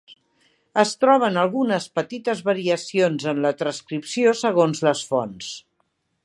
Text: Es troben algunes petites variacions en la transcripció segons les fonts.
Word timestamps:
Es 0.83 0.93
troben 1.01 1.35
algunes 1.41 1.85
petites 1.99 2.41
variacions 2.47 3.27
en 3.33 3.43
la 3.45 3.53
transcripció 3.61 4.35
segons 4.41 4.83
les 4.89 5.05
fonts. 5.13 5.53